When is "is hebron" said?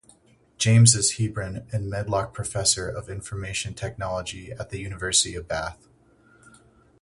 0.95-1.67